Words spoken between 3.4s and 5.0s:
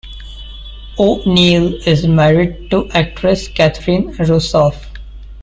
Catherine Rusoff.